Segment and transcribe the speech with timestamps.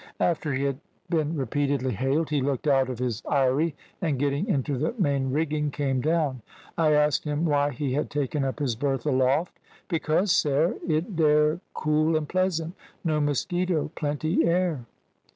[0.19, 0.79] After he had
[1.11, 5.69] been repeatedly hailed, he looked out of his eyrie, and getting into the main rigging
[5.69, 6.41] came down.
[6.75, 9.59] I asked him why he had taken up his berth aloft.
[9.91, 14.87] "`Because, sare, it dare cool and pleasant; no mosquito; plenty air.'